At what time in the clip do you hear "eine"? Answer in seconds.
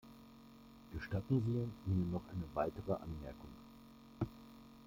2.33-2.47